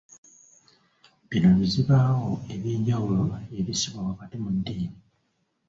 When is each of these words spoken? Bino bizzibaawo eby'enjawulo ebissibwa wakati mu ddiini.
Bino 1.29 1.49
bizzibaawo 1.59 2.31
eby'enjawulo 2.53 3.23
ebissibwa 3.57 3.99
wakati 4.09 4.35
mu 4.43 4.49
ddiini. 4.55 4.99